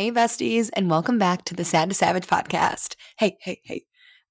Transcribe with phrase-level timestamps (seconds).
[0.00, 2.94] Hey, besties, and welcome back to the Sad to Savage podcast.
[3.18, 3.84] Hey, hey, hey.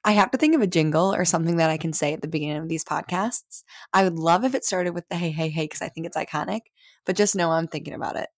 [0.04, 2.28] I have to think of a jingle or something that I can say at the
[2.28, 3.62] beginning of these podcasts.
[3.94, 6.18] I would love if it started with the hey, hey, hey, because I think it's
[6.18, 6.62] iconic,
[7.06, 8.30] but just know I'm thinking about it.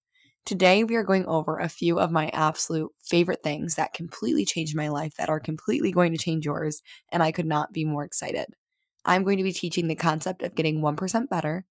[0.45, 4.75] Today, we are going over a few of my absolute favorite things that completely changed
[4.75, 6.81] my life, that are completely going to change yours,
[7.13, 8.47] and I could not be more excited.
[9.05, 11.65] I'm going to be teaching the concept of getting 1% better,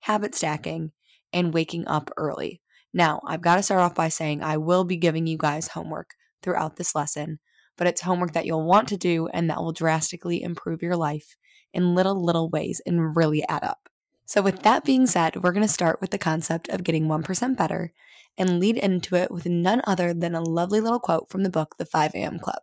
[0.00, 0.90] habit stacking,
[1.32, 2.60] and waking up early.
[2.96, 6.14] Now, I've got to start off by saying I will be giving you guys homework
[6.42, 7.40] throughout this lesson,
[7.76, 11.36] but it's homework that you'll want to do and that will drastically improve your life
[11.74, 13.90] in little, little ways and really add up.
[14.24, 17.56] So, with that being said, we're going to start with the concept of getting 1%
[17.58, 17.92] better
[18.38, 21.76] and lead into it with none other than a lovely little quote from the book,
[21.76, 22.38] The 5 a.m.
[22.38, 22.62] Club.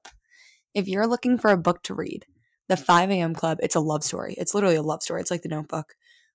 [0.74, 2.26] If you're looking for a book to read,
[2.70, 3.36] The 5 a.m.
[3.36, 4.34] Club, it's a love story.
[4.40, 5.22] It's literally a love story.
[5.22, 5.94] It's like the notebook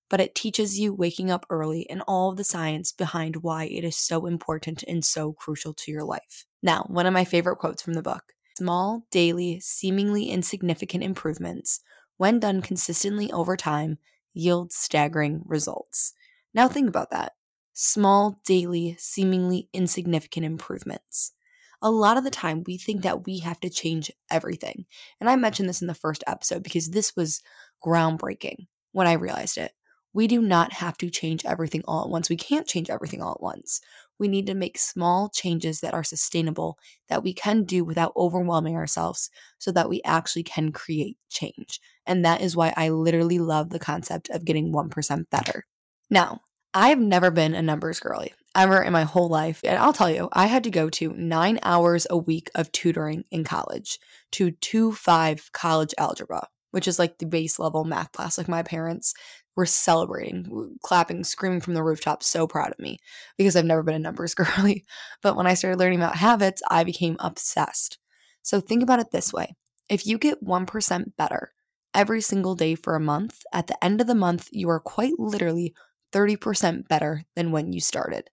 [0.08, 3.84] but it teaches you waking up early and all of the science behind why it
[3.84, 6.44] is so important and so crucial to your life.
[6.62, 11.80] Now, one of my favorite quotes from the book small, daily, seemingly insignificant improvements,
[12.16, 13.98] when done consistently over time,
[14.34, 16.12] yield staggering results.
[16.52, 17.34] Now, think about that.
[17.72, 21.32] Small, daily, seemingly insignificant improvements.
[21.80, 24.86] A lot of the time, we think that we have to change everything.
[25.20, 27.40] And I mentioned this in the first episode because this was
[27.84, 29.70] groundbreaking when I realized it.
[30.12, 32.28] We do not have to change everything all at once.
[32.28, 33.80] We can't change everything all at once.
[34.18, 36.78] We need to make small changes that are sustainable,
[37.08, 41.80] that we can do without overwhelming ourselves, so that we actually can create change.
[42.06, 45.66] And that is why I literally love the concept of getting 1% better.
[46.10, 46.40] Now,
[46.74, 49.60] I have never been a numbers girly ever in my whole life.
[49.64, 53.24] And I'll tell you, I had to go to nine hours a week of tutoring
[53.30, 53.98] in college
[54.32, 58.36] to 2 5 college algebra, which is like the base level math class.
[58.36, 59.14] Like my parents
[59.58, 62.96] were celebrating, clapping, screaming from the rooftop, so proud of me
[63.36, 64.84] because I've never been a numbers girly.
[65.20, 67.98] But when I started learning about habits, I became obsessed.
[68.42, 69.56] So think about it this way
[69.88, 71.52] if you get 1% better
[71.92, 75.18] every single day for a month, at the end of the month, you are quite
[75.18, 75.74] literally
[76.12, 78.30] 30% better than when you started.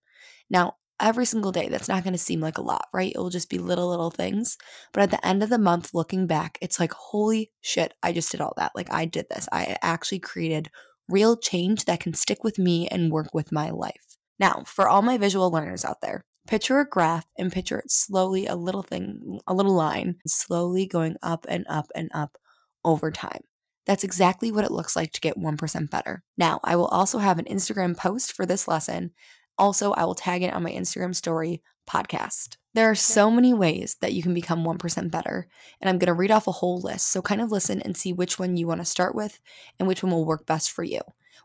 [0.47, 3.11] Now, every single day, that's not going to seem like a lot, right?
[3.15, 4.59] It will just be little, little things.
[4.93, 8.31] But at the end of the month, looking back, it's like, holy shit, I just
[8.31, 8.73] did all that.
[8.75, 9.49] Like, I did this.
[9.51, 10.69] I actually created
[11.09, 14.17] real change that can stick with me and work with my life.
[14.39, 18.47] Now, for all my visual learners out there, picture a graph and picture it slowly,
[18.47, 22.37] a little thing, a little line, slowly going up and up and up
[22.83, 23.41] over time.
[23.85, 26.23] That's exactly what it looks like to get 1% better.
[26.37, 29.11] Now, I will also have an Instagram post for this lesson.
[29.57, 32.57] Also, I will tag it on my Instagram story podcast.
[32.73, 35.47] There are so many ways that you can become 1% better,
[35.79, 37.07] and I'm going to read off a whole list.
[37.07, 39.39] So, kind of listen and see which one you want to start with
[39.79, 41.01] and which one will work best for you.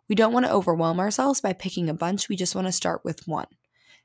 [0.08, 3.04] We don't want to overwhelm ourselves by picking a bunch, we just want to start
[3.04, 3.46] with one.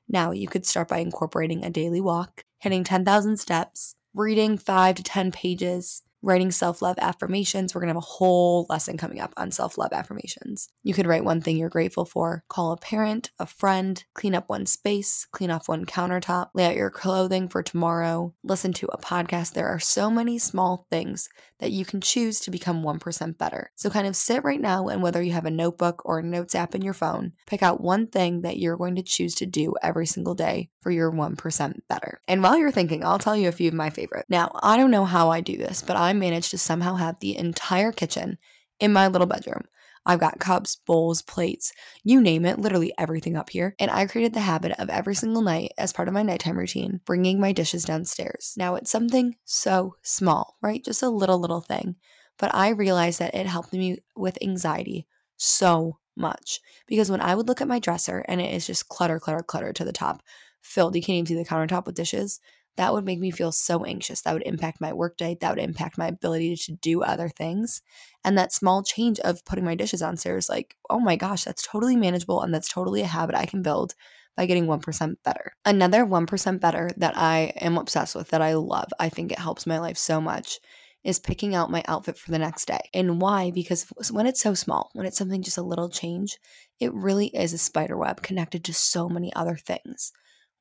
[0.07, 5.03] Now, you could start by incorporating a daily walk, hitting 10,000 steps, reading 5 to
[5.03, 7.73] 10 pages, writing self love affirmations.
[7.73, 10.69] We're going to have a whole lesson coming up on self love affirmations.
[10.83, 14.49] You could write one thing you're grateful for, call a parent, a friend, clean up
[14.49, 18.97] one space, clean off one countertop, lay out your clothing for tomorrow, listen to a
[18.97, 19.53] podcast.
[19.53, 23.71] There are so many small things that you can choose to become 1% better.
[23.75, 26.55] So, kind of sit right now and whether you have a notebook or a notes
[26.55, 29.73] app in your phone, pick out one thing that you're going to choose to do
[29.81, 32.19] every single day for your 1% better.
[32.27, 34.25] And while you're thinking, I'll tell you a few of my favorite.
[34.29, 37.37] Now, I don't know how I do this, but I'm managed to somehow have the
[37.37, 38.37] entire kitchen
[38.79, 39.63] in my little bedroom.
[40.05, 41.73] I've got cups, bowls, plates,
[42.03, 43.75] you name it, literally everything up here.
[43.79, 47.01] And I created the habit of every single night, as part of my nighttime routine,
[47.05, 48.53] bringing my dishes downstairs.
[48.57, 50.83] Now, it's something so small, right?
[50.83, 51.95] Just a little, little thing.
[52.37, 55.07] But I realized that it helped me with anxiety
[55.37, 56.59] so much.
[56.87, 59.73] Because when I would look at my dresser and it is just clutter, clutter, clutter
[59.73, 60.21] to the top,
[60.61, 62.39] filled, you can't even see the countertop with dishes,
[62.77, 64.21] that would make me feel so anxious.
[64.21, 65.37] That would impact my workday.
[65.39, 67.81] That would impact my ability to do other things.
[68.23, 71.65] And that small change of putting my dishes on stairs, like, oh my gosh, that's
[71.65, 72.41] totally manageable.
[72.41, 73.93] And that's totally a habit I can build
[74.35, 75.53] by getting 1% better.
[75.63, 79.65] Another 1% better that I am obsessed with, that I love, I think it helps
[79.65, 80.59] my life so much,
[81.05, 82.89] is picking out my outfit for the next day.
[82.93, 83.51] And why?
[83.51, 86.37] Because when it's so small, when it's something just a little change,
[86.81, 90.11] it really is a spider web connected to so many other things.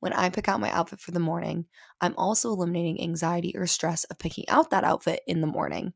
[0.05, 1.65] When I pick out my outfit for the morning,
[1.99, 5.93] I'm also eliminating anxiety or stress of picking out that outfit in the morning.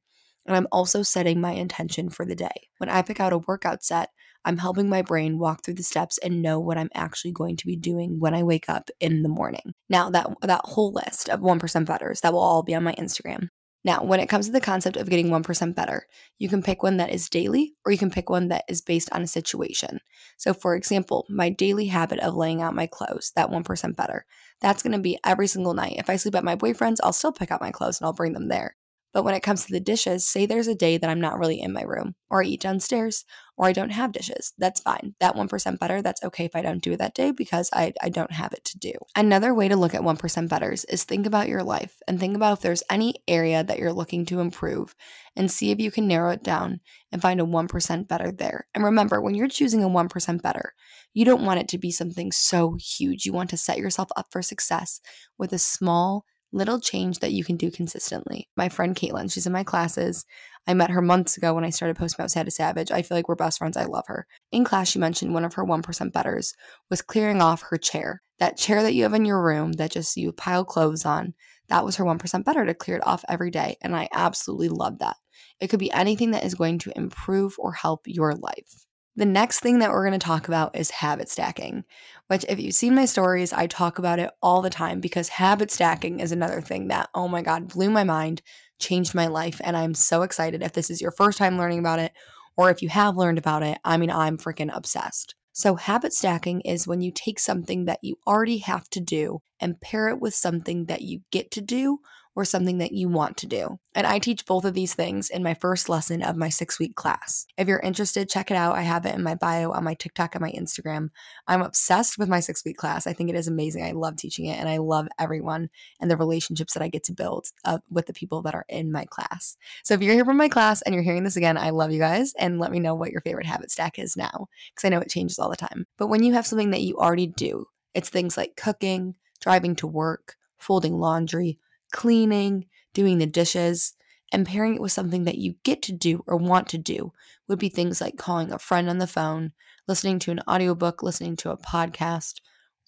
[0.47, 2.69] And I'm also setting my intention for the day.
[2.79, 4.09] When I pick out a workout set,
[4.43, 7.67] I'm helping my brain walk through the steps and know what I'm actually going to
[7.67, 9.75] be doing when I wake up in the morning.
[9.91, 13.49] Now, that that whole list of 1% betters, that will all be on my Instagram.
[13.83, 16.05] Now, when it comes to the concept of getting 1% better,
[16.37, 19.09] you can pick one that is daily or you can pick one that is based
[19.13, 19.99] on a situation.
[20.37, 24.25] So, for example, my daily habit of laying out my clothes, that 1% better,
[24.59, 25.95] that's going to be every single night.
[25.97, 28.33] If I sleep at my boyfriend's, I'll still pick out my clothes and I'll bring
[28.33, 28.75] them there.
[29.11, 31.59] But when it comes to the dishes, say there's a day that I'm not really
[31.59, 33.25] in my room, or I eat downstairs,
[33.57, 34.53] or I don't have dishes.
[34.57, 35.15] That's fine.
[35.19, 38.09] That 1% better, that's okay if I don't do it that day because I, I
[38.09, 38.93] don't have it to do.
[39.15, 42.53] Another way to look at 1% betters is think about your life and think about
[42.53, 44.95] if there's any area that you're looking to improve
[45.35, 46.79] and see if you can narrow it down
[47.11, 48.67] and find a 1% better there.
[48.75, 50.73] And remember, when you're choosing a 1% better,
[51.13, 53.25] you don't want it to be something so huge.
[53.25, 55.01] You want to set yourself up for success
[55.37, 58.49] with a small, little change that you can do consistently.
[58.57, 60.25] My friend Caitlin, she's in my classes.
[60.67, 62.91] I met her months ago when I started posting about Sad to Savage.
[62.91, 63.77] I feel like we're best friends.
[63.77, 64.27] I love her.
[64.51, 66.53] In class, she mentioned one of her 1% betters
[66.89, 68.21] was clearing off her chair.
[68.39, 71.33] That chair that you have in your room that just you pile clothes on,
[71.69, 73.77] that was her 1% better to clear it off every day.
[73.81, 75.17] And I absolutely love that.
[75.59, 78.85] It could be anything that is going to improve or help your life.
[79.19, 81.83] The next thing that we're going to talk about is habit stacking,
[82.27, 85.71] which, if you've seen my stories, I talk about it all the time because habit
[85.71, 88.41] stacking is another thing that, oh my God, blew my mind,
[88.79, 89.59] changed my life.
[89.61, 92.13] And I'm so excited if this is your first time learning about it
[92.55, 93.77] or if you have learned about it.
[93.83, 95.35] I mean, I'm freaking obsessed.
[95.51, 99.81] So, habit stacking is when you take something that you already have to do and
[99.81, 101.99] pair it with something that you get to do
[102.39, 103.77] or something that you want to do.
[103.93, 106.95] And I teach both of these things in my first lesson of my six week
[106.95, 107.45] class.
[107.57, 108.75] If you're interested, check it out.
[108.75, 111.09] I have it in my bio on my TikTok and my Instagram.
[111.47, 113.05] I'm obsessed with my six week class.
[113.05, 113.83] I think it is amazing.
[113.83, 115.69] I love teaching it and I love everyone
[115.99, 117.47] and the relationships that I get to build
[117.89, 119.57] with the people that are in my class.
[119.83, 121.99] So if you're here from my class and you're hearing this again, I love you
[121.99, 125.01] guys and let me know what your favorite habit stack is now because I know
[125.01, 125.87] it changes all the time.
[125.97, 129.87] But when you have something that you already do, it's things like cooking, driving to
[129.87, 131.59] work, folding laundry,
[131.91, 133.93] cleaning, doing the dishes,
[134.31, 137.11] and pairing it with something that you get to do or want to do
[137.47, 139.51] would be things like calling a friend on the phone,
[139.87, 142.35] listening to an audiobook, listening to a podcast,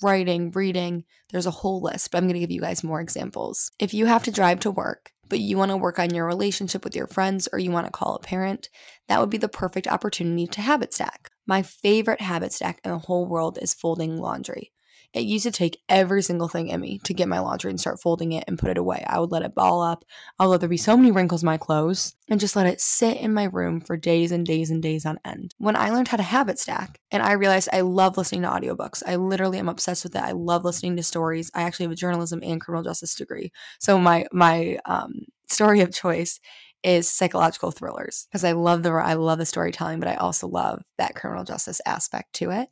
[0.01, 1.03] writing, reading.
[1.31, 3.71] There's a whole list, but I'm going to give you guys more examples.
[3.79, 6.83] If you have to drive to work, but you want to work on your relationship
[6.83, 8.69] with your friends or you want to call a parent,
[9.07, 11.29] that would be the perfect opportunity to habit stack.
[11.47, 14.70] My favorite habit stack in the whole world is folding laundry.
[15.13, 18.01] It used to take every single thing in me to get my laundry and start
[18.01, 19.03] folding it and put it away.
[19.07, 20.05] I would let it ball up.
[20.39, 22.79] I would let there be so many wrinkles in my clothes and just let it
[22.79, 25.53] sit in my room for days and days and days on end.
[25.57, 29.03] When I learned how to habit stack and I realized I love listening to audiobooks,
[29.05, 30.23] I literally am obsessed with it.
[30.23, 31.51] I love listening to stories.
[31.53, 33.51] I actually have a journalism and criminal justice degree.
[33.79, 36.39] So my my um, story of choice
[36.83, 40.81] is psychological thrillers because I love the I love the storytelling, but I also love
[40.97, 42.69] that criminal justice aspect to it.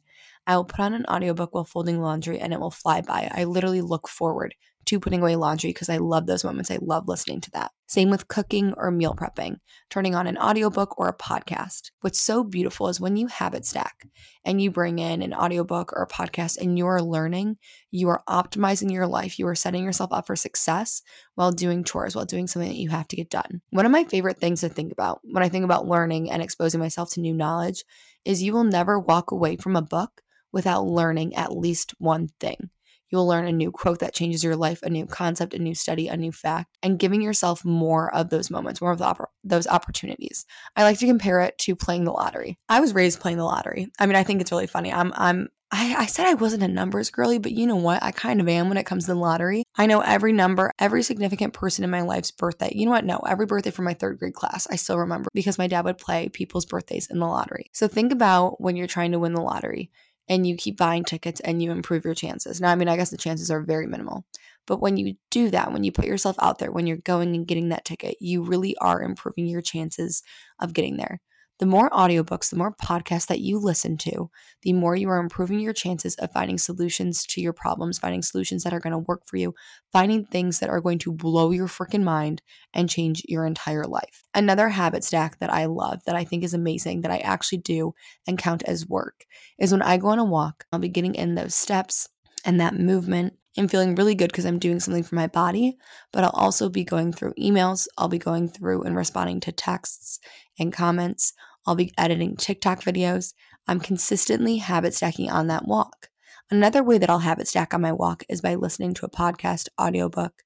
[0.49, 3.29] I will put on an audiobook while folding laundry and it will fly by.
[3.31, 4.55] I literally look forward
[4.87, 6.71] to putting away laundry because I love those moments.
[6.71, 7.69] I love listening to that.
[7.85, 9.57] Same with cooking or meal prepping,
[9.91, 11.91] turning on an audiobook or a podcast.
[12.01, 14.07] What's so beautiful is when you habit stack
[14.43, 17.57] and you bring in an audiobook or a podcast and you're learning,
[17.91, 19.37] you are optimizing your life.
[19.37, 21.03] You are setting yourself up for success
[21.35, 23.61] while doing chores, while doing something that you have to get done.
[23.69, 26.79] One of my favorite things to think about when I think about learning and exposing
[26.79, 27.83] myself to new knowledge
[28.25, 32.69] is you will never walk away from a book without learning at least one thing.
[33.09, 36.07] You'll learn a new quote that changes your life, a new concept, a new study,
[36.07, 39.01] a new fact, and giving yourself more of those moments, more of
[39.43, 40.45] those opportunities.
[40.75, 42.59] I like to compare it to playing the lottery.
[42.69, 43.91] I was raised playing the lottery.
[43.99, 44.93] I mean, I think it's really funny.
[44.93, 48.01] I'm I'm I, I, said I wasn't a numbers girly, but you know what?
[48.01, 49.63] I kind of am when it comes to the lottery.
[49.75, 52.71] I know every number, every significant person in my life's birthday.
[52.73, 53.05] You know what?
[53.05, 55.99] No, every birthday from my third grade class, I still remember because my dad would
[55.99, 57.69] play people's birthdays in the lottery.
[57.71, 59.91] So think about when you're trying to win the lottery
[60.29, 62.61] and you keep buying tickets and you improve your chances.
[62.61, 64.25] Now, I mean, I guess the chances are very minimal.
[64.67, 67.47] But when you do that, when you put yourself out there, when you're going and
[67.47, 70.21] getting that ticket, you really are improving your chances
[70.59, 71.19] of getting there.
[71.59, 75.59] The more audiobooks, the more podcasts that you listen to, the more you are improving
[75.59, 79.23] your chances of finding solutions to your problems, finding solutions that are going to work
[79.25, 79.53] for you,
[79.91, 82.41] finding things that are going to blow your freaking mind
[82.73, 84.23] and change your entire life.
[84.33, 87.93] Another habit stack that I love, that I think is amazing, that I actually do
[88.25, 89.25] and count as work,
[89.59, 92.07] is when I go on a walk, I'll be getting in those steps
[92.45, 95.77] and that movement and feeling really good because I'm doing something for my body,
[96.13, 97.87] but I'll also be going through emails.
[97.97, 100.19] I'll be going through and responding to texts
[100.57, 101.33] and comments.
[101.69, 103.35] I'll be editing TikTok videos.
[103.67, 106.09] I'm consistently habit stacking on that walk.
[106.49, 109.67] Another way that I'll habit stack on my walk is by listening to a podcast,
[109.79, 110.41] audiobook.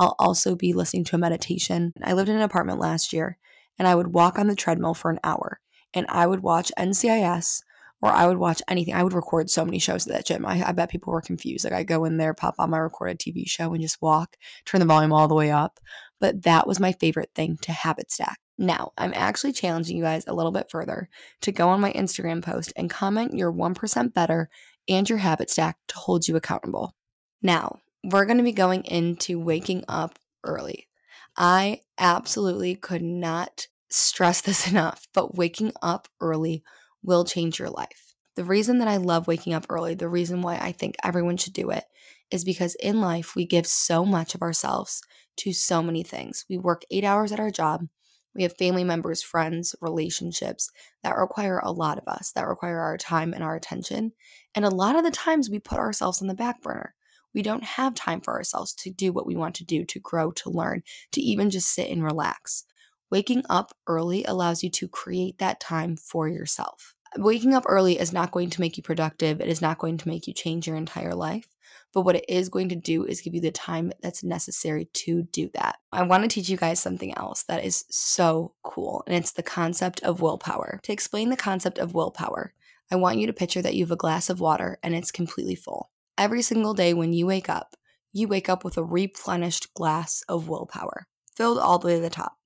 [0.00, 1.92] I'll also be listening to a meditation.
[2.02, 3.38] I lived in an apartment last year
[3.78, 5.60] and I would walk on the treadmill for an hour
[5.94, 7.62] and I would watch NCIS
[8.02, 8.94] or I would watch anything.
[8.94, 10.44] I would record so many shows at that gym.
[10.44, 11.62] I, I bet people were confused.
[11.62, 14.80] Like I go in there, pop on my recorded TV show and just walk, turn
[14.80, 15.78] the volume all the way up.
[16.18, 18.40] but that was my favorite thing to habit stack.
[18.56, 21.08] Now, I'm actually challenging you guys a little bit further
[21.42, 24.48] to go on my Instagram post and comment your 1% better
[24.88, 26.94] and your habit stack to hold you accountable.
[27.42, 30.88] Now, we're going to be going into waking up early.
[31.36, 36.62] I absolutely could not stress this enough, but waking up early
[37.02, 38.14] will change your life.
[38.36, 41.52] The reason that I love waking up early, the reason why I think everyone should
[41.52, 41.84] do it,
[42.30, 45.02] is because in life we give so much of ourselves
[45.36, 46.44] to so many things.
[46.48, 47.86] We work eight hours at our job.
[48.34, 50.70] We have family members, friends, relationships
[51.02, 54.12] that require a lot of us, that require our time and our attention.
[54.54, 56.94] And a lot of the times we put ourselves on the back burner.
[57.32, 60.30] We don't have time for ourselves to do what we want to do, to grow,
[60.32, 62.64] to learn, to even just sit and relax.
[63.10, 66.94] Waking up early allows you to create that time for yourself.
[67.16, 70.08] Waking up early is not going to make you productive, it is not going to
[70.08, 71.46] make you change your entire life.
[71.94, 75.22] But what it is going to do is give you the time that's necessary to
[75.22, 75.76] do that.
[75.92, 79.44] I want to teach you guys something else that is so cool, and it's the
[79.44, 80.80] concept of willpower.
[80.82, 82.52] To explain the concept of willpower,
[82.90, 85.54] I want you to picture that you have a glass of water and it's completely
[85.54, 85.90] full.
[86.18, 87.76] Every single day when you wake up,
[88.12, 92.10] you wake up with a replenished glass of willpower, filled all the way to the
[92.10, 92.36] top.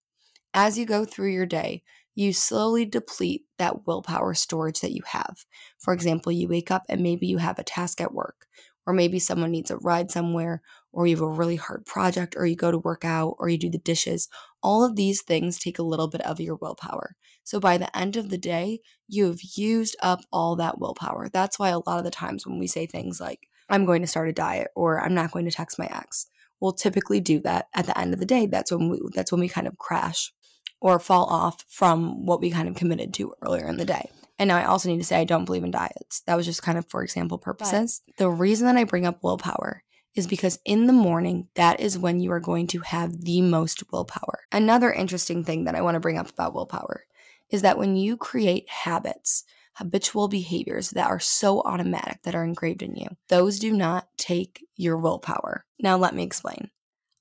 [0.55, 1.83] As you go through your day,
[2.14, 5.45] you slowly deplete that willpower storage that you have.
[5.78, 8.47] For example, you wake up and maybe you have a task at work,
[8.88, 12.47] or maybe someone needs a ride somewhere, or you have a really hard project, or
[12.47, 14.30] you go to work out, or you do the dishes.
[14.62, 17.14] All of these things take a little bit of your willpower.
[17.45, 21.28] So by the end of the day, you've used up all that willpower.
[21.30, 24.09] That's why a lot of the times when we say things like, I'm going to
[24.09, 26.26] start a diet, or I'm not going to text my ex,
[26.59, 28.47] we'll typically do that at the end of the day.
[28.47, 30.33] That's when we that's when we kind of crash
[30.80, 34.09] or fall off from what we kind of committed to earlier in the day.
[34.38, 36.21] And now I also need to say I don't believe in diets.
[36.26, 38.02] That was just kind of for example purposes.
[38.07, 39.83] But the reason that I bring up willpower
[40.14, 43.85] is because in the morning, that is when you are going to have the most
[43.92, 44.40] willpower.
[44.50, 47.04] Another interesting thing that I want to bring up about willpower
[47.50, 52.83] is that when you create habits, habitual behaviors that are so automatic that are engraved
[52.83, 55.64] in you, those do not take your willpower.
[55.78, 56.71] Now let me explain.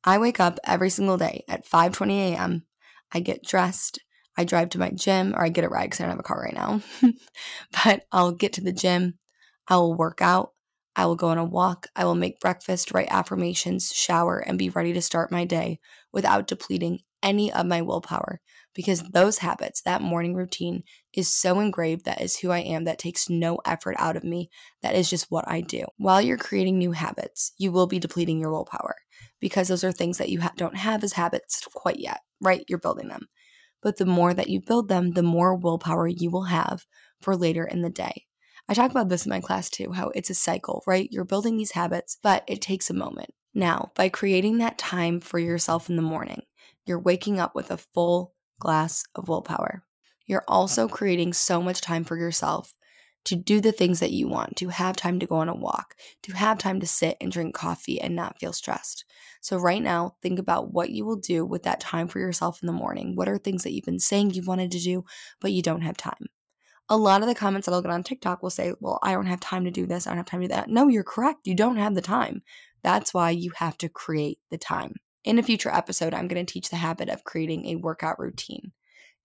[0.03, 2.65] I wake up every single day at 5:20 a.m.
[3.11, 3.99] I get dressed,
[4.37, 6.23] I drive to my gym, or I get a ride because I don't have a
[6.23, 6.81] car right now.
[7.83, 9.17] but I'll get to the gym,
[9.67, 10.53] I will work out,
[10.95, 14.69] I will go on a walk, I will make breakfast, write affirmations, shower, and be
[14.69, 15.79] ready to start my day
[16.11, 18.39] without depleting any of my willpower
[18.73, 22.99] because those habits, that morning routine, is so engraved that is who I am, that
[22.99, 24.51] takes no effort out of me.
[24.83, 25.85] That is just what I do.
[25.97, 28.95] While you're creating new habits, you will be depleting your willpower
[29.39, 32.63] because those are things that you ha- don't have as habits quite yet, right?
[32.67, 33.27] You're building them.
[33.81, 36.85] But the more that you build them, the more willpower you will have
[37.21, 38.25] for later in the day.
[38.69, 41.07] I talk about this in my class too, how it's a cycle, right?
[41.11, 43.29] You're building these habits, but it takes a moment.
[43.53, 46.41] Now, by creating that time for yourself in the morning,
[46.85, 49.83] you're waking up with a full glass of willpower.
[50.25, 52.73] You're also creating so much time for yourself
[53.27, 55.95] to do the things that you want, to have time to go on a walk,
[56.23, 59.03] to have time to sit and drink coffee and not feel stressed.
[59.41, 62.67] So, right now, think about what you will do with that time for yourself in
[62.67, 63.15] the morning.
[63.15, 65.03] What are things that you've been saying you wanted to do,
[65.41, 66.27] but you don't have time?
[66.87, 69.25] A lot of the comments that I'll get on TikTok will say, Well, I don't
[69.25, 70.07] have time to do this.
[70.07, 70.69] I don't have time to do that.
[70.69, 71.47] No, you're correct.
[71.47, 72.43] You don't have the time.
[72.81, 74.93] That's why you have to create the time.
[75.25, 78.71] In a future episode, I'm going to teach the habit of creating a workout routine.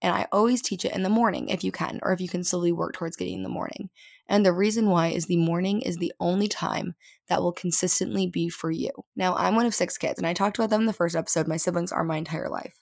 [0.03, 2.43] And I always teach it in the morning if you can, or if you can
[2.43, 3.89] slowly work towards getting in the morning.
[4.29, 6.97] And the reason why is the morning is the only time
[7.29, 8.91] that will consistently be for you.
[9.15, 11.47] Now, I'm one of six kids, and I talked about them in the first episode.
[11.47, 12.75] My siblings are my entire life.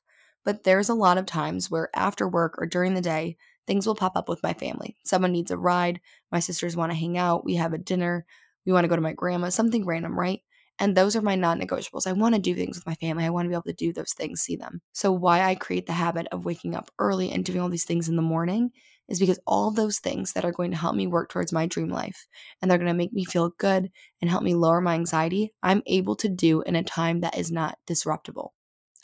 [0.45, 3.37] But there's a lot of times where after work or during the day,
[3.67, 4.97] things will pop up with my family.
[5.05, 6.01] Someone needs a ride,
[6.33, 8.25] my sisters want to hang out, we have a dinner,
[8.65, 10.41] we want to go to my grandma, something random, right?
[10.81, 12.07] And those are my non negotiables.
[12.07, 13.25] I want to do things with my family.
[13.25, 14.81] I want to be able to do those things, see them.
[14.93, 18.09] So, why I create the habit of waking up early and doing all these things
[18.09, 18.71] in the morning
[19.07, 21.91] is because all those things that are going to help me work towards my dream
[21.91, 22.27] life
[22.61, 25.83] and they're going to make me feel good and help me lower my anxiety, I'm
[25.87, 28.55] able to do in a time that is not disruptible.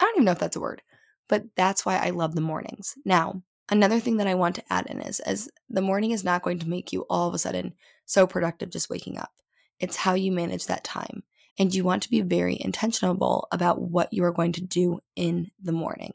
[0.00, 0.80] I don't even know if that's a word,
[1.28, 2.94] but that's why I love the mornings.
[3.04, 6.42] Now, another thing that I want to add in is as the morning is not
[6.42, 7.74] going to make you all of a sudden
[8.06, 9.32] so productive just waking up.
[9.80, 11.24] It's how you manage that time
[11.58, 15.50] and you want to be very intentional about what you are going to do in
[15.62, 16.12] the morning.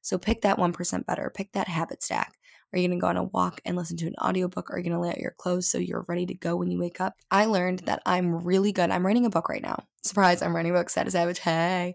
[0.00, 2.34] So pick that 1% better, pick that habit stack.
[2.72, 4.70] Are you going to go on a walk and listen to an audiobook?
[4.70, 6.78] Are you going to lay out your clothes so you're ready to go when you
[6.78, 7.14] wake up?
[7.30, 8.90] I learned that I'm really good.
[8.90, 9.84] I'm writing a book right now.
[10.02, 11.38] Surprise, I'm writing a book, to Savage.
[11.38, 11.94] Hey.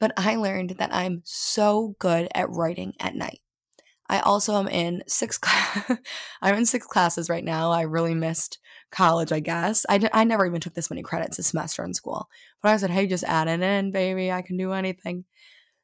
[0.00, 3.40] But I learned that I'm so good at writing at night.
[4.08, 5.98] I also am in six cl-
[6.42, 7.70] I'm in six classes right now.
[7.70, 8.58] I really missed
[8.90, 9.84] college, I guess.
[9.88, 12.28] I, d- I never even took this many credits a semester in school.
[12.62, 14.32] But I said, hey, just add it in, baby.
[14.32, 15.24] I can do anything.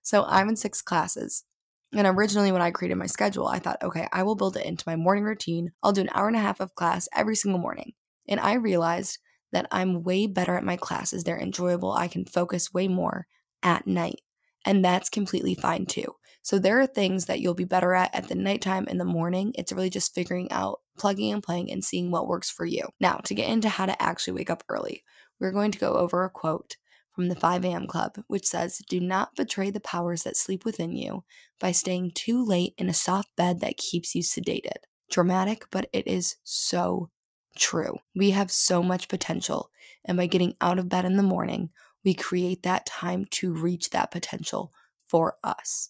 [0.02, 1.44] So I'm in six classes.
[1.94, 4.84] And originally, when I created my schedule, I thought, okay, I will build it into
[4.86, 5.72] my morning routine.
[5.82, 7.92] I'll do an hour and a half of class every single morning.
[8.28, 9.18] And I realized
[9.52, 11.22] that I'm way better at my classes.
[11.22, 11.92] They're enjoyable.
[11.92, 13.26] I can focus way more
[13.62, 14.22] at night.
[14.64, 16.16] And that's completely fine too.
[16.44, 19.52] So there are things that you'll be better at at the nighttime and the morning.
[19.54, 22.86] It's really just figuring out, plugging and playing, and seeing what works for you.
[23.00, 25.04] Now, to get into how to actually wake up early,
[25.40, 26.76] we're going to go over a quote
[27.12, 27.86] from the 5 a.m.
[27.86, 31.24] Club, which says, Do not betray the powers that sleep within you
[31.58, 34.84] by staying too late in a soft bed that keeps you sedated.
[35.10, 37.08] Dramatic, but it is so
[37.56, 37.96] true.
[38.14, 39.70] We have so much potential,
[40.04, 41.70] and by getting out of bed in the morning,
[42.04, 44.74] we create that time to reach that potential
[45.06, 45.88] for us.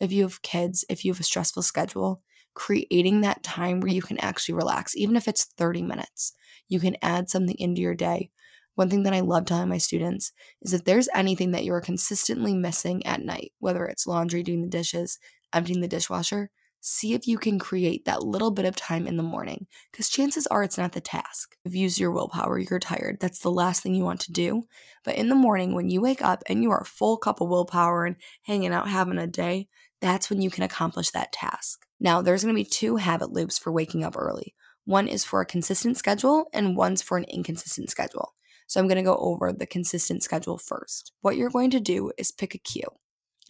[0.00, 2.22] If you have kids, if you have a stressful schedule,
[2.54, 6.32] creating that time where you can actually relax, even if it's 30 minutes,
[6.68, 8.30] you can add something into your day.
[8.74, 12.54] One thing that I love telling my students is if there's anything that you're consistently
[12.54, 15.18] missing at night, whether it's laundry, doing the dishes,
[15.52, 19.22] emptying the dishwasher, see if you can create that little bit of time in the
[19.22, 21.56] morning because chances are it's not the task.
[21.64, 23.18] If You've used your willpower, you're tired.
[23.20, 24.62] That's the last thing you want to do.
[25.04, 28.06] But in the morning, when you wake up and you are full cup of willpower
[28.06, 29.68] and hanging out, having a day,
[30.00, 31.86] that's when you can accomplish that task.
[31.98, 34.54] Now, there's going to be two habit loops for waking up early.
[34.84, 38.34] One is for a consistent schedule, and one's for an inconsistent schedule.
[38.66, 41.12] So, I'm going to go over the consistent schedule first.
[41.20, 42.88] What you're going to do is pick a cue.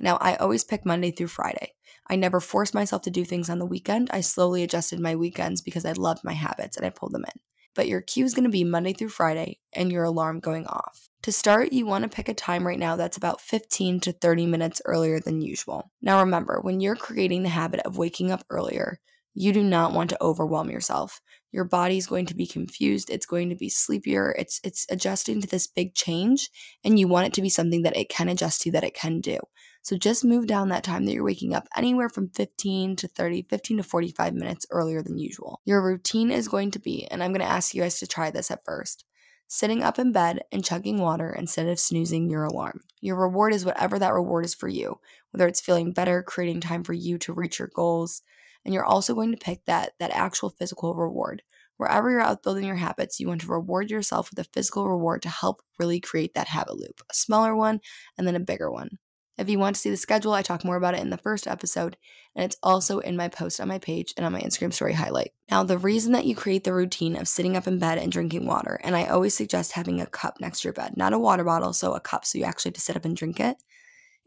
[0.01, 1.75] Now, I always pick Monday through Friday.
[2.09, 4.11] I never forced myself to do things on the weekend.
[4.13, 7.41] I slowly adjusted my weekends because I loved my habits and I pulled them in.
[7.75, 11.09] But your cue is going to be Monday through Friday and your alarm going off.
[11.23, 14.47] To start, you want to pick a time right now that's about 15 to 30
[14.47, 15.93] minutes earlier than usual.
[16.01, 19.01] Now, remember, when you're creating the habit of waking up earlier,
[19.41, 21.23] you do not want to overwhelm yourself.
[21.51, 25.49] Your body's going to be confused, it's going to be sleepier, it's it's adjusting to
[25.49, 26.51] this big change
[26.85, 29.23] and you want it to be something that it can adjust to that it can
[29.23, 29.39] do.
[29.81, 33.47] So just move down that time that you're waking up anywhere from 15 to 30,
[33.49, 35.63] 15 to 45 minutes earlier than usual.
[35.65, 38.31] Your routine is going to be, and I'm going to ask you guys to try
[38.31, 39.07] this at first
[39.53, 42.83] sitting up in bed and chugging water instead of snoozing your alarm.
[43.01, 45.01] Your reward is whatever that reward is for you,
[45.33, 48.23] whether it's feeling better, creating time for you to reach your goals,
[48.65, 51.43] and you're also going to pick that that actual physical reward.
[51.77, 55.23] Wherever you're out building your habits, you want to reward yourself with a physical reward
[55.23, 57.01] to help really create that habit loop.
[57.11, 57.81] A smaller one
[58.19, 58.99] and then a bigger one.
[59.41, 61.47] If you want to see the schedule, I talk more about it in the first
[61.47, 61.97] episode,
[62.37, 65.31] and it's also in my post on my page and on my Instagram story highlight.
[65.51, 68.45] Now, the reason that you create the routine of sitting up in bed and drinking
[68.45, 71.43] water, and I always suggest having a cup next to your bed, not a water
[71.43, 73.57] bottle, so a cup so you actually have to sit up and drink it,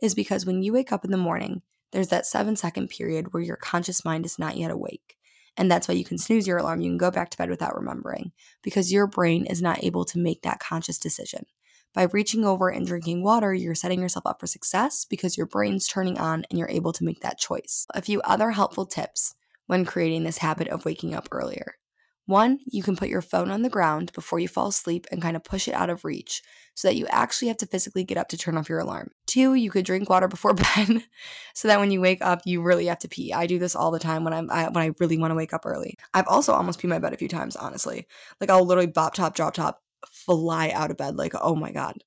[0.02, 1.62] is because when you wake up in the morning,
[1.94, 5.16] there's that seven second period where your conscious mind is not yet awake.
[5.56, 6.82] And that's why you can snooze your alarm.
[6.82, 8.32] You can go back to bed without remembering
[8.64, 11.46] because your brain is not able to make that conscious decision.
[11.94, 15.88] By reaching over and drinking water, you're setting yourself up for success because your brain's
[15.88, 17.86] turning on and you're able to make that choice.
[17.94, 19.36] A few other helpful tips
[19.68, 21.76] when creating this habit of waking up earlier.
[22.26, 25.36] One, you can put your phone on the ground before you fall asleep and kind
[25.36, 26.42] of push it out of reach
[26.74, 29.12] so that you actually have to physically get up to turn off your alarm.
[29.28, 31.04] Two, you could drink water before bed
[31.54, 33.34] so that when you wake up, you really have to pee.
[33.34, 35.54] I do this all the time when I'm I, when I really want to wake
[35.54, 35.98] up early.
[36.14, 38.08] I've also almost peed my bed a few times, honestly.
[38.40, 41.98] Like I'll literally bop top drop top fly out of bed like, oh my God.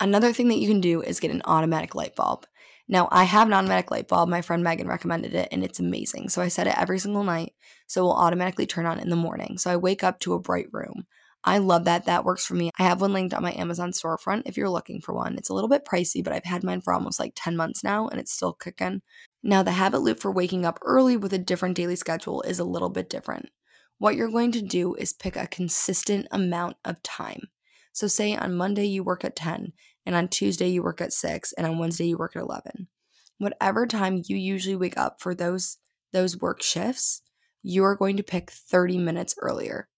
[0.00, 2.46] Another thing that you can do is get an automatic light bulb.
[2.90, 4.28] Now, I have an automatic light bulb.
[4.28, 6.28] My friend Megan recommended it and it's amazing.
[6.28, 7.54] So I set it every single night
[7.86, 9.56] so it will automatically turn on in the morning.
[9.56, 11.06] So I wake up to a bright room.
[11.42, 12.04] I love that.
[12.04, 12.70] That works for me.
[12.78, 15.38] I have one linked on my Amazon storefront if you're looking for one.
[15.38, 18.08] It's a little bit pricey, but I've had mine for almost like 10 months now
[18.08, 19.00] and it's still kicking.
[19.42, 22.64] Now, the habit loop for waking up early with a different daily schedule is a
[22.64, 23.48] little bit different
[24.00, 27.42] what you're going to do is pick a consistent amount of time.
[27.92, 29.74] So, say on Monday you work at 10,
[30.06, 32.88] and on Tuesday you work at 6, and on Wednesday you work at 11.
[33.38, 35.78] Whatever time you usually wake up for those
[36.12, 37.22] those work shifts,
[37.62, 39.88] you are going to pick 30 minutes earlier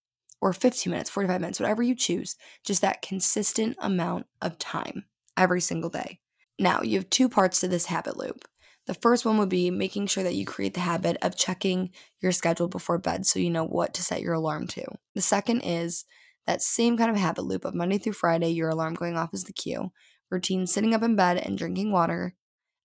[0.43, 5.05] or 15 minutes, 45 minutes, whatever you choose, just that consistent amount of time
[5.37, 6.19] every single day.
[6.59, 8.45] Now, you have two parts to this habit loop.
[8.87, 12.33] The first one would be making sure that you create the habit of checking your
[12.33, 14.85] schedule before bed so you know what to set your alarm to.
[15.15, 16.05] The second is
[16.47, 19.45] that same kind of habit loop of Monday through Friday, your alarm going off is
[19.45, 19.93] the cue,
[20.31, 22.35] routine sitting up in bed and drinking water,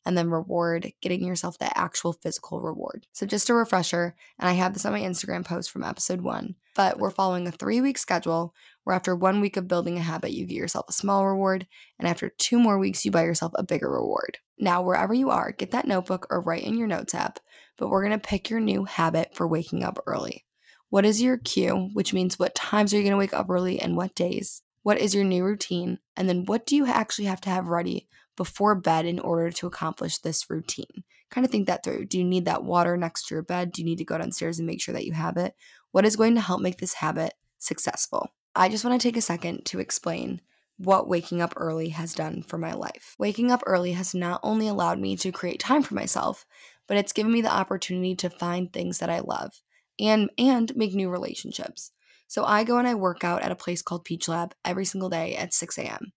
[0.07, 3.05] and then reward, getting yourself that actual physical reward.
[3.11, 6.55] So, just a refresher, and I have this on my Instagram post from episode one,
[6.75, 8.53] but we're following a three week schedule
[8.85, 11.67] where after one week of building a habit, you get yourself a small reward,
[11.99, 14.37] and after two more weeks, you buy yourself a bigger reward.
[14.57, 17.39] Now, wherever you are, get that notebook or write in your notes app,
[17.77, 20.46] but we're gonna pick your new habit for waking up early.
[20.89, 23.97] What is your cue, which means what times are you gonna wake up early and
[23.97, 24.61] what days?
[24.83, 25.99] What is your new routine?
[26.15, 29.67] And then what do you actually have to have ready before bed in order to
[29.67, 31.03] accomplish this routine?
[31.29, 32.05] Kind of think that through.
[32.05, 33.73] Do you need that water next to your bed?
[33.73, 35.55] Do you need to go downstairs and make sure that you have it?
[35.91, 38.29] What is going to help make this habit successful?
[38.55, 40.39] I just want to take a second to explain
[40.77, 43.15] what waking up early has done for my life.
[43.19, 46.45] Waking up early has not only allowed me to create time for myself,
[46.87, 49.61] but it's given me the opportunity to find things that I love
[49.99, 51.91] and and make new relationships.
[52.27, 55.09] So I go and I work out at a place called Peach Lab every single
[55.09, 56.11] day at 6 a.m.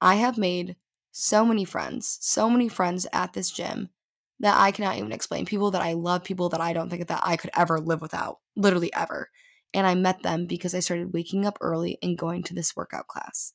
[0.00, 0.76] I have made
[1.10, 3.88] so many friends, so many friends at this gym
[4.40, 5.46] that I cannot even explain.
[5.46, 8.40] People that I love, people that I don't think that I could ever live without,
[8.54, 9.30] literally ever.
[9.72, 13.06] And I met them because I started waking up early and going to this workout
[13.06, 13.54] class.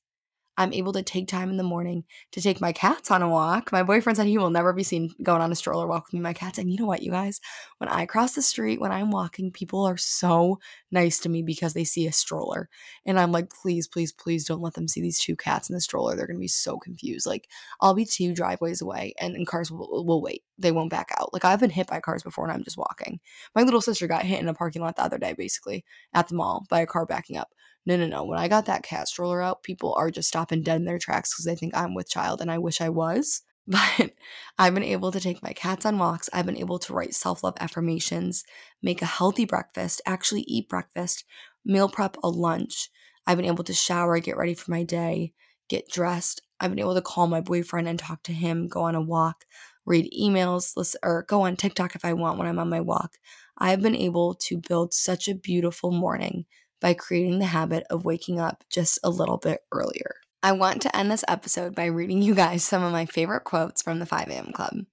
[0.62, 3.72] I'm able to take time in the morning to take my cats on a walk.
[3.72, 6.20] My boyfriend said he will never be seen going on a stroller walk with me,
[6.20, 6.60] my cats.
[6.60, 7.42] And you know what, you guys?
[7.80, 10.60] When I cross the street, when I'm walking, people are so
[10.92, 12.70] nice to me because they see a stroller.
[13.08, 15.82] And I'm like, please, please, please don't let them see these two cats in the
[15.82, 16.16] stroller.
[16.16, 17.26] They're going to be so confused.
[17.26, 17.48] Like,
[17.80, 20.44] I'll be two driveways away and, and cars will, will wait.
[20.60, 21.34] They won't back out.
[21.34, 23.20] Like, I've been hit by cars before and I'm just walking.
[23.56, 26.36] My little sister got hit in a parking lot the other day, basically, at the
[26.36, 27.50] mall by a car backing up.
[27.86, 28.24] No, no, no.
[28.24, 31.34] When I got that cat stroller out, people are just stopping dead in their tracks
[31.34, 33.42] because they think I'm with child, and I wish I was.
[33.68, 34.14] But
[34.58, 36.30] I've been able to take my cats on walks.
[36.34, 38.44] I've been able to write self love affirmations,
[38.82, 41.24] make a healthy breakfast, actually eat breakfast,
[41.64, 42.90] meal prep a lunch.
[43.28, 45.34] I've been able to shower, get ready for my day,
[45.70, 46.42] get dressed.
[46.60, 49.46] I've been able to call my boyfriend and talk to him, go on a walk,
[49.86, 53.18] read emails, listen, or go on TikTok if I want when I'm on my walk.
[53.58, 56.46] I've been able to build such a beautiful morning
[56.82, 60.16] by creating the habit of waking up just a little bit earlier.
[60.44, 63.82] I want to end this episode by reading you guys some of my favorite quotes
[63.82, 64.52] from the 5 a.m.
[64.52, 64.86] Club.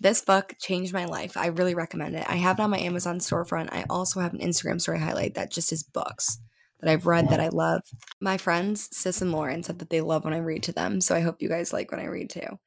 [0.00, 1.36] This book changed my life.
[1.36, 2.24] I really recommend it.
[2.28, 3.72] I have it on my Amazon storefront.
[3.72, 6.38] I also have an Instagram story highlight that just is books
[6.80, 7.82] that I've read that I love.
[8.20, 11.16] My friends, Sis and Lauren, said that they love when I read to them, so
[11.16, 12.60] I hope you guys like when I read too.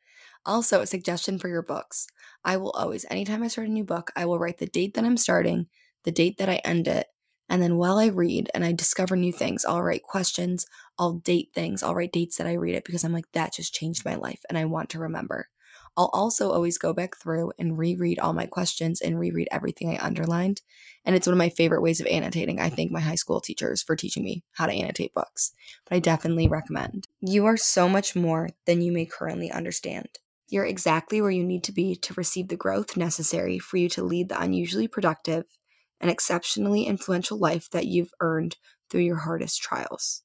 [0.46, 2.08] Also, a suggestion for your books.
[2.44, 5.06] I will always, anytime I start a new book, I will write the date that
[5.06, 5.68] I'm starting,
[6.04, 7.08] the date that I end it,
[7.52, 10.66] and then while I read and I discover new things, I'll write questions,
[10.98, 13.74] I'll date things, I'll write dates that I read it because I'm like, that just
[13.74, 15.50] changed my life and I want to remember.
[15.98, 20.02] I'll also always go back through and reread all my questions and reread everything I
[20.02, 20.62] underlined.
[21.04, 22.62] And it's one of my favorite ways of annotating.
[22.62, 25.52] I thank my high school teachers for teaching me how to annotate books,
[25.90, 27.06] but I definitely recommend.
[27.20, 30.08] You are so much more than you may currently understand.
[30.48, 34.04] You're exactly where you need to be to receive the growth necessary for you to
[34.04, 35.44] lead the unusually productive,
[36.02, 38.58] an exceptionally influential life that you've earned
[38.90, 40.24] through your hardest trials.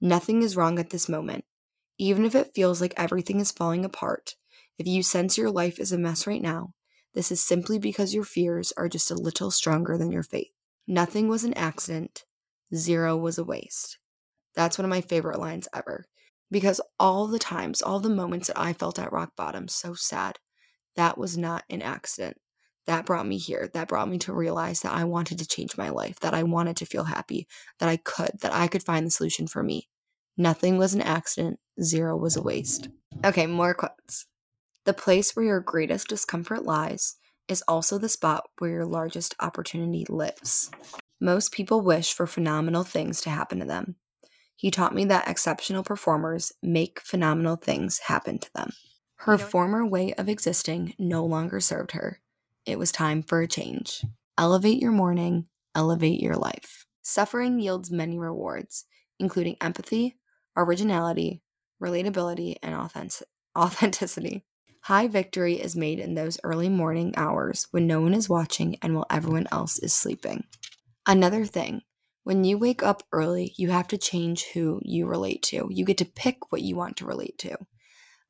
[0.00, 1.44] Nothing is wrong at this moment.
[1.98, 4.34] Even if it feels like everything is falling apart,
[4.78, 6.72] if you sense your life is a mess right now,
[7.14, 10.52] this is simply because your fears are just a little stronger than your faith.
[10.86, 12.24] Nothing was an accident,
[12.74, 13.98] zero was a waste.
[14.54, 16.06] That's one of my favorite lines ever.
[16.50, 20.38] Because all the times, all the moments that I felt at rock bottom, so sad,
[20.96, 22.38] that was not an accident
[22.90, 23.70] that brought me here.
[23.72, 26.76] That brought me to realize that I wanted to change my life, that I wanted
[26.78, 27.46] to feel happy,
[27.78, 29.88] that I could, that I could find the solution for me.
[30.36, 32.88] Nothing was an accident, zero was a waste.
[33.24, 34.26] Okay, more quotes.
[34.86, 37.14] The place where your greatest discomfort lies
[37.46, 40.72] is also the spot where your largest opportunity lives.
[41.20, 43.94] Most people wish for phenomenal things to happen to them.
[44.56, 48.72] He taught me that exceptional performers make phenomenal things happen to them.
[49.18, 52.20] Her former way of existing no longer served her
[52.70, 54.04] it was time for a change.
[54.38, 56.86] Elevate your morning, elevate your life.
[57.02, 58.86] Suffering yields many rewards,
[59.20, 60.16] including empathy,
[60.56, 61.42] originality,
[61.82, 63.28] relatability, and authentic-
[63.58, 64.44] authenticity.
[64.82, 68.94] High victory is made in those early morning hours when no one is watching and
[68.94, 70.44] while everyone else is sleeping.
[71.06, 71.82] Another thing,
[72.24, 75.68] when you wake up early, you have to change who you relate to.
[75.70, 77.56] You get to pick what you want to relate to.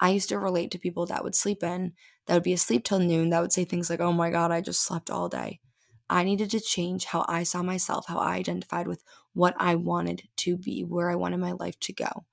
[0.01, 1.95] I used to relate to people that would sleep in,
[2.31, 4.61] that would be asleep till noon, that would say things like, oh my God, I
[4.61, 5.59] just slept all day.
[6.09, 9.03] I needed to change how I saw myself, how I identified with
[9.35, 12.27] what I wanted to be, where I wanted my life to go.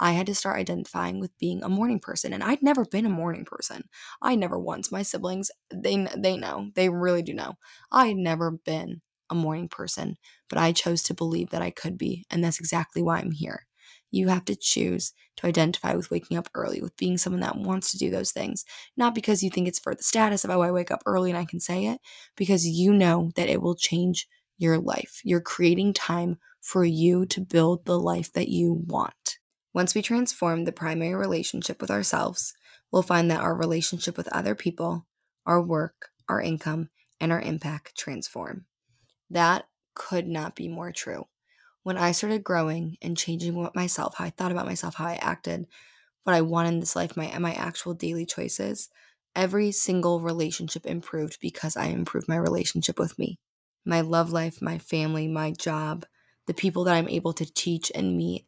[0.00, 3.10] I had to start identifying with being a morning person, and I'd never been a
[3.10, 3.84] morning person.
[4.22, 4.90] I never once.
[4.90, 7.56] My siblings, they they know, they really do know.
[7.92, 10.16] I had never been a morning person,
[10.48, 13.66] but I chose to believe that I could be, and that's exactly why I'm here.
[14.12, 17.90] You have to choose to identify with waking up early, with being someone that wants
[17.90, 18.64] to do those things.
[18.96, 21.38] Not because you think it's for the status of, oh, I wake up early and
[21.38, 21.98] I can say it,
[22.36, 25.20] because you know that it will change your life.
[25.24, 29.38] You're creating time for you to build the life that you want.
[29.74, 32.54] Once we transform the primary relationship with ourselves,
[32.92, 35.06] we'll find that our relationship with other people,
[35.46, 38.66] our work, our income, and our impact transform.
[39.30, 41.24] That could not be more true.
[41.82, 45.16] When I started growing and changing what myself, how I thought about myself, how I
[45.16, 45.66] acted,
[46.24, 48.88] what I want in this life, my my actual daily choices,
[49.34, 53.38] every single relationship improved because I improved my relationship with me.
[53.84, 56.06] My love life, my family, my job,
[56.46, 58.46] the people that I'm able to teach and meet.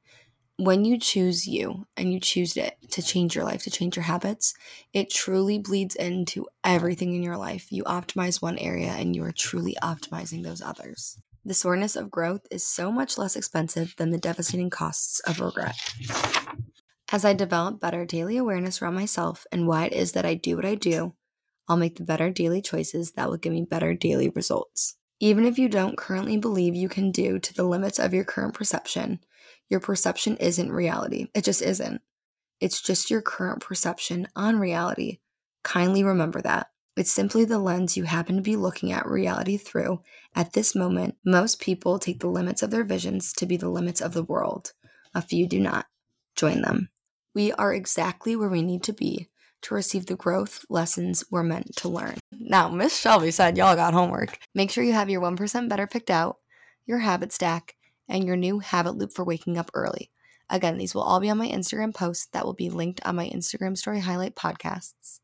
[0.56, 4.04] When you choose you and you choose it to change your life, to change your
[4.04, 4.54] habits,
[4.92, 7.72] it truly bleeds into everything in your life.
[7.72, 11.18] You optimize one area and you are truly optimizing those others.
[11.46, 15.76] The soreness of growth is so much less expensive than the devastating costs of regret.
[17.12, 20.56] As I develop better daily awareness around myself and why it is that I do
[20.56, 21.14] what I do,
[21.68, 24.96] I'll make the better daily choices that will give me better daily results.
[25.20, 28.54] Even if you don't currently believe you can do to the limits of your current
[28.54, 29.20] perception,
[29.68, 31.28] your perception isn't reality.
[31.34, 32.00] It just isn't.
[32.58, 35.18] It's just your current perception on reality.
[35.62, 36.68] Kindly remember that.
[36.96, 40.00] It's simply the lens you happen to be looking at reality through.
[40.36, 44.00] At this moment, most people take the limits of their visions to be the limits
[44.00, 44.72] of the world.
[45.12, 45.86] A few do not.
[46.36, 46.90] Join them.
[47.34, 49.28] We are exactly where we need to be
[49.62, 52.18] to receive the growth lessons we're meant to learn.
[52.30, 54.38] Now, Miss Shelby said y'all got homework.
[54.54, 56.36] Make sure you have your 1% better picked out,
[56.86, 57.74] your habit stack,
[58.08, 60.12] and your new habit loop for waking up early.
[60.48, 63.28] Again, these will all be on my Instagram posts that will be linked on my
[63.30, 65.18] Instagram story highlight podcasts.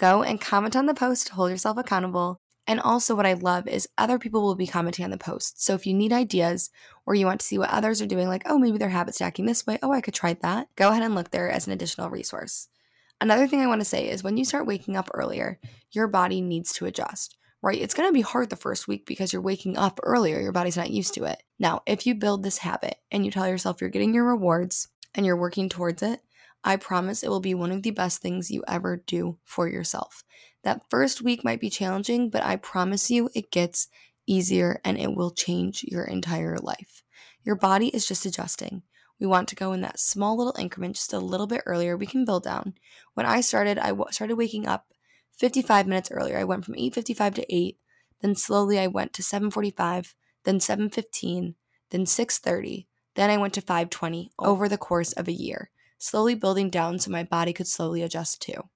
[0.00, 2.38] Go and comment on the post to hold yourself accountable.
[2.66, 5.62] And also, what I love is other people will be commenting on the post.
[5.62, 6.70] So if you need ideas
[7.04, 9.44] or you want to see what others are doing, like, oh, maybe they're habit stacking
[9.44, 12.08] this way, oh, I could try that, go ahead and look there as an additional
[12.08, 12.68] resource.
[13.20, 15.60] Another thing I want to say is when you start waking up earlier,
[15.90, 17.78] your body needs to adjust right?
[17.78, 20.40] It's going to be hard the first week because you're waking up earlier.
[20.40, 21.42] Your body's not used to it.
[21.58, 25.26] Now, if you build this habit and you tell yourself you're getting your rewards and
[25.26, 26.20] you're working towards it,
[26.62, 30.24] I promise it will be one of the best things you ever do for yourself.
[30.62, 33.88] That first week might be challenging, but I promise you it gets
[34.26, 37.02] easier and it will change your entire life.
[37.42, 38.82] Your body is just adjusting.
[39.18, 41.96] We want to go in that small little increment just a little bit earlier.
[41.96, 42.74] We can build down.
[43.14, 44.86] When I started, I w- started waking up
[45.36, 46.38] 55 minutes earlier.
[46.38, 47.78] I went from 8:55 to 8,
[48.20, 51.54] then slowly I went to 7:45, then 7:15,
[51.90, 55.70] then 6:30, then I went to 5:20 over the course of a year,
[56.00, 58.68] slowly building down so my body could slowly adjust too.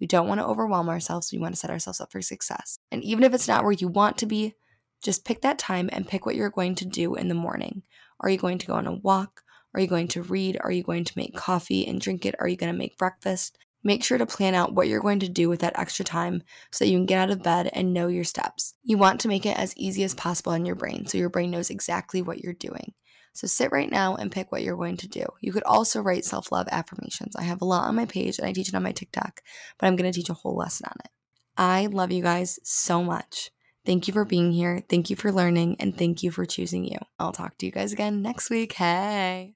[0.00, 2.78] We don't want to overwhelm ourselves, we want to set ourselves up for success.
[2.90, 4.56] And even if it's not where you want to be,
[5.00, 7.82] just pick that time and pick what you're going to do in the morning.
[8.20, 9.42] Are you going to go on a walk?
[9.74, 10.58] Are you going to read?
[10.60, 12.34] Are you going to make coffee and drink it?
[12.38, 13.58] Are you going to make breakfast?
[13.84, 16.84] Make sure to plan out what you're going to do with that extra time so
[16.84, 18.74] that you can get out of bed and know your steps.
[18.84, 21.50] You want to make it as easy as possible in your brain so your brain
[21.50, 22.92] knows exactly what you're doing.
[23.32, 25.24] So sit right now and pick what you're going to do.
[25.40, 27.34] You could also write self love affirmations.
[27.36, 29.40] I have a lot on my page and I teach it on my TikTok,
[29.78, 31.10] but I'm going to teach a whole lesson on it.
[31.56, 33.50] I love you guys so much.
[33.84, 34.82] Thank you for being here.
[34.88, 36.98] Thank you for learning and thank you for choosing you.
[37.18, 38.74] I'll talk to you guys again next week.
[38.74, 39.54] Hey.